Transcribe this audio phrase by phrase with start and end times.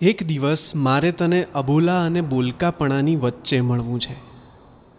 [0.00, 4.16] એક દિવસ મારે તને અબોલા અને બોલકાપણાની વચ્ચે મળવું છે,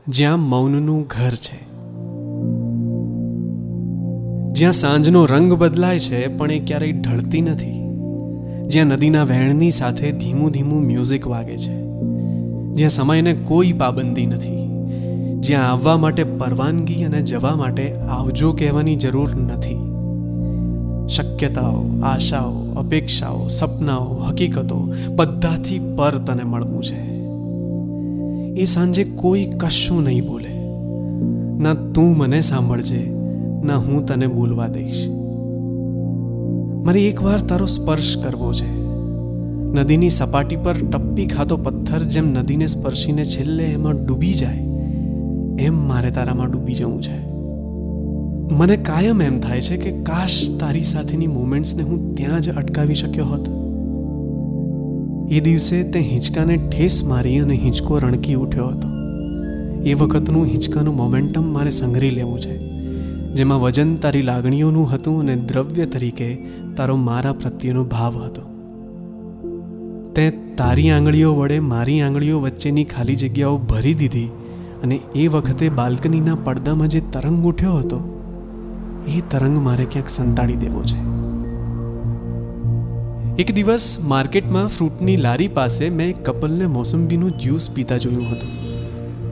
[0.08, 1.60] જ્યાં મૌનનું ઘર છે.
[4.54, 7.82] જ્યાં સાંજનો રંગ બદલાય છે, પણ એ ક્યારેય ઢળતી નથી.
[8.68, 11.82] જ્યાં નદીના વહેણની સાથે ધીમું ધીમું મ્યુઝિક વાગે છે.
[12.76, 14.70] જ્યાં સમયને કોઈ પાબંદી નથી.
[15.40, 19.87] જ્યાં આવવા માટે પરવાનગી અને જવા માટે આવજો કહેવાની જરૂર નથી.
[21.08, 27.18] શક્યતાઓ, આશાઓ, અપેક્ષાઓ, સપનાઓ, હકીકતો બધાથી પર તને મળવું છે.
[28.62, 30.54] એ સાંજે કોઈ કશું નહીં બોલે.
[31.64, 33.12] ના તું મને સાંભળજે,
[33.64, 35.08] ના હું તને બોલવા દઈશ.
[36.86, 38.72] મારે એકવાર તારો સ્પર્શ કરવો છે.
[39.74, 44.58] નદીની સપાટી પર ટપ્પી ખાતો પથ્થર જેમ નદીને સ્પર્શીને છેલ્લે એમાં ડૂબી જાય,
[45.60, 47.37] એમ મારે તારામાં ડૂબી જવું છે.
[48.52, 53.26] મને કાયમ એમ થાય છે કે કાશ તારી સાથેની મુમેન્ટ્સને હું ત્યાં જ અટકાવી શક્યો
[53.26, 53.50] હોત.
[55.32, 58.88] એ દિવસે તે હિંચકાને ઠેસ મારી અને હિંચકો રણકી ઉઠ્યો હતો.
[59.86, 62.58] એ વખતનું હિંચકાનું મોમેન્ટમ મારે સંઘરી લેવું છે,
[63.34, 66.36] જેમાં વજન તારી લાગણીઓનું હતું અને દ્રવ્ય તરીકે
[66.78, 68.42] તારો મારા પ્રત્યેનો ભાવ હતો.
[70.16, 74.30] તે તારી આંગળીઓ વડે મારી આંગળીઓ વચ્ચેની ખાલી જગ્યાઓ ભરી દીધી
[74.84, 78.17] અને એ વખતે બાલ્કનીના પડદામાં જે તરંગ ઉઠ્યો હતો
[79.08, 81.18] એ તરંગ મારે ક્યાંક સંતાડી દેવો છે.
[83.42, 88.68] એક દિવસ માર્કેટમાં ફ્રૂટની લારી પાસે મેં કપલને મોસંબીનું જ્યુસ પીતા જોયું હતું.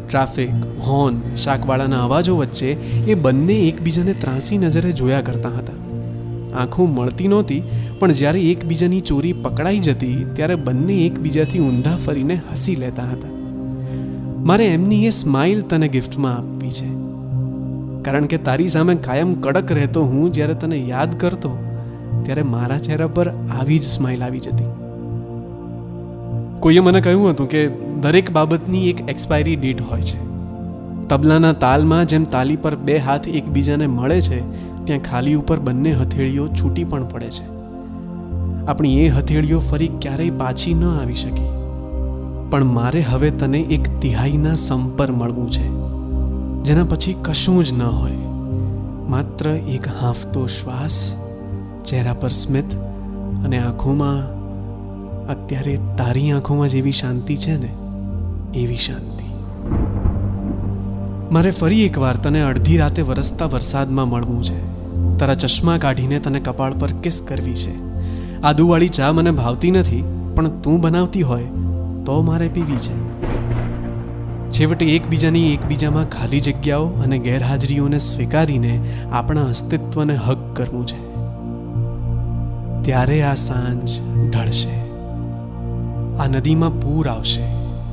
[0.08, 2.68] ટ્રાફિક, હોર્ન, શાકવાળાના અવાજો વચ્ચે
[3.08, 5.74] એ બંને એકબીજાને ત્રાસી નજરે જોયા કરતા હતા.
[6.58, 7.64] આંખો મળતી નહોતી,
[8.00, 13.30] પણ જ્યારે એકબીજાની ચોરી પકડાઈ જતી, ત્યારે બંને એકબીજાથી ઊંધા ફરીને હસી લેતા હતા.
[14.46, 17.05] મારે એમની એ સ્માઇલ તને ગિફ્ટમાં આપવી છે.
[18.06, 21.58] કારણ કે તારી સામે કાયમ કડક રહેતો હું જ્યારે તને યાદ કરતો,
[22.24, 24.66] ત્યારે મારા ચહેરા પર આવી જ સ્માઇલ આવી જતી.
[26.60, 27.68] કોઈએ મને કહ્યું હતું કે
[28.02, 30.26] દરેક બાબતની એક એક્સપાયરી ડેટ હોય છે.
[31.08, 34.40] તબલાના તાલમાં જેમ તાલી પર બે હાથ એકબીજાને મળે છે,
[34.86, 37.46] ત્યાં ખાલી ઉપર બંને હથેળીઓ છૂટી પણ પડે છે.
[38.66, 41.50] આપણી એ હથેળીઓ ફરી ક્યારેય પાછી ન આવી શકી.
[42.50, 45.95] પણ મારે હવે તને એક તિહાઈના સંપર મળવું છે.
[46.66, 48.16] જેના પછી કશું જ ન હોય.
[49.10, 51.16] માત્ર એક હાંફતો શ્વાસ,
[51.86, 52.74] ચહેરા પર સ્મિત
[53.46, 54.22] અને આંખોમાં,
[55.28, 57.70] અત્યારે તારી આંખોમાં જેવી શાંતિ છે ને,
[58.60, 59.26] એવી શાંતિ.
[61.32, 64.76] મારે ફરી એકવાર તને અડધી રાતે વરસતા વરસાદમાં મળવું છે.
[65.18, 67.76] તારા ચશ્મા કાઢીને તને કપાળ પર કિસ કરવી છે.
[68.42, 70.04] આદુવાળી ચા મને ભાવતી નથી,
[70.36, 71.44] પણ તું બનાવતી હોય
[72.06, 73.15] તો મારે પીવી છે.
[74.52, 78.80] છેવટે એકબીજાની એકબીજામાં ખાલી જગ્યાઓ અને ગેરહાજરીઓને સ્વીકારીને
[79.12, 81.16] આપણા અસ્તિત્વને હક કરવું છે.
[82.84, 83.90] ત્યારે આ સાંજ
[84.36, 84.86] ઢળશે.
[86.18, 87.42] આ નદીમાં પૂર આવશે.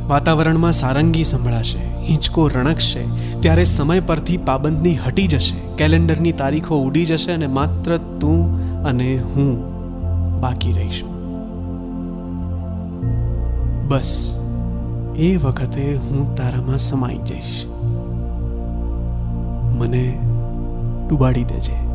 [0.08, 1.78] વાતાવરણમાં સારંગી સંભળાશે.
[2.08, 3.04] હિંચકો રણકશે.
[3.40, 5.76] ત્યારે સમય પરથી પાબંદી હટી જશે.
[5.76, 9.72] કેલેન્ડરની તારીખો ઉડી જશે અને માત્ર તું અને હું
[10.40, 11.12] બાકી રહીશું.
[13.88, 14.41] બસ.
[15.16, 17.66] એ વખતે હું તારામાં સમાઈ જઈશ.
[19.78, 20.18] મને
[21.08, 21.91] ડૂબાડી દેજે.